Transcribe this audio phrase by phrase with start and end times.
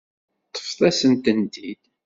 [0.47, 1.81] Ṭṭfet-asen-tent-id.